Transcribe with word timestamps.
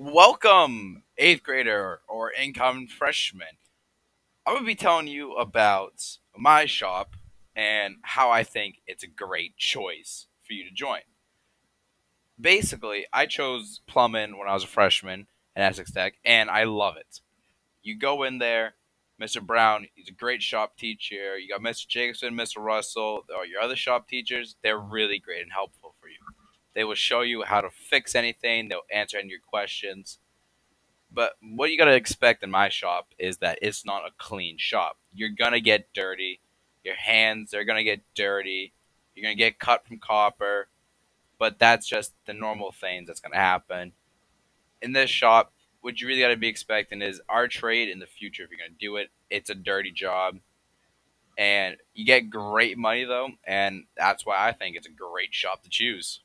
Welcome, 0.00 1.02
eighth 1.16 1.42
grader 1.42 2.02
or 2.06 2.30
incoming 2.30 2.86
freshman. 2.86 3.58
I'm 4.46 4.54
going 4.54 4.62
to 4.62 4.66
be 4.66 4.76
telling 4.76 5.08
you 5.08 5.32
about 5.34 6.18
my 6.36 6.66
shop 6.66 7.16
and 7.56 7.96
how 8.02 8.30
I 8.30 8.44
think 8.44 8.76
it's 8.86 9.02
a 9.02 9.08
great 9.08 9.56
choice 9.56 10.28
for 10.44 10.52
you 10.52 10.62
to 10.62 10.70
join. 10.70 11.00
Basically, 12.40 13.06
I 13.12 13.26
chose 13.26 13.80
plumbing 13.88 14.38
when 14.38 14.46
I 14.46 14.54
was 14.54 14.62
a 14.62 14.68
freshman 14.68 15.26
at 15.56 15.72
Essex 15.72 15.90
Tech, 15.90 16.14
and 16.24 16.48
I 16.48 16.62
love 16.62 16.96
it. 16.96 17.18
You 17.82 17.98
go 17.98 18.22
in 18.22 18.38
there, 18.38 18.74
Mr. 19.20 19.44
Brown, 19.44 19.88
he's 19.96 20.08
a 20.08 20.12
great 20.12 20.42
shop 20.42 20.76
teacher. 20.78 21.36
You 21.36 21.48
got 21.48 21.60
Mr. 21.60 21.88
Jacobson, 21.88 22.34
Mr. 22.34 22.58
Russell, 22.58 23.24
or 23.36 23.44
your 23.46 23.60
other 23.60 23.74
shop 23.74 24.08
teachers, 24.08 24.54
they're 24.62 24.78
really 24.78 25.18
great 25.18 25.42
and 25.42 25.50
helpful. 25.50 25.87
They 26.78 26.84
will 26.84 26.94
show 26.94 27.22
you 27.22 27.42
how 27.42 27.60
to 27.60 27.70
fix 27.70 28.14
anything. 28.14 28.68
They'll 28.68 28.82
answer 28.88 29.18
any 29.18 29.30
your 29.30 29.40
questions. 29.40 30.20
But 31.10 31.32
what 31.42 31.72
you 31.72 31.76
gotta 31.76 31.96
expect 31.96 32.44
in 32.44 32.52
my 32.52 32.68
shop 32.68 33.08
is 33.18 33.38
that 33.38 33.58
it's 33.60 33.84
not 33.84 34.06
a 34.06 34.12
clean 34.16 34.58
shop. 34.58 34.96
You're 35.12 35.28
gonna 35.36 35.58
get 35.58 35.92
dirty. 35.92 36.38
Your 36.84 36.94
hands 36.94 37.52
are 37.52 37.64
gonna 37.64 37.82
get 37.82 38.02
dirty. 38.14 38.74
You're 39.12 39.24
gonna 39.24 39.34
get 39.34 39.58
cut 39.58 39.88
from 39.88 39.98
copper. 39.98 40.68
But 41.36 41.58
that's 41.58 41.88
just 41.88 42.12
the 42.26 42.32
normal 42.32 42.70
things 42.70 43.08
that's 43.08 43.18
gonna 43.18 43.34
happen. 43.34 43.90
In 44.80 44.92
this 44.92 45.10
shop, 45.10 45.52
what 45.80 46.00
you 46.00 46.06
really 46.06 46.20
gotta 46.20 46.36
be 46.36 46.46
expecting 46.46 47.02
is 47.02 47.20
our 47.28 47.48
trade 47.48 47.88
in 47.88 47.98
the 47.98 48.06
future. 48.06 48.44
If 48.44 48.50
you're 48.50 48.60
gonna 48.60 48.78
do 48.78 48.98
it, 48.98 49.10
it's 49.30 49.50
a 49.50 49.56
dirty 49.56 49.90
job, 49.90 50.38
and 51.36 51.76
you 51.92 52.04
get 52.04 52.30
great 52.30 52.78
money 52.78 53.04
though, 53.04 53.30
and 53.42 53.86
that's 53.96 54.24
why 54.24 54.46
I 54.48 54.52
think 54.52 54.76
it's 54.76 54.86
a 54.86 54.92
great 54.92 55.34
shop 55.34 55.64
to 55.64 55.68
choose. 55.68 56.20